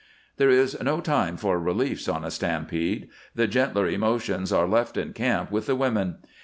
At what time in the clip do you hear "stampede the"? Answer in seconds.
2.31-3.45